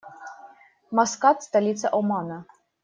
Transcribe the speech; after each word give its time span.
Маскат- 0.95 1.37
столица 1.49 1.87
Омана. 1.97 2.39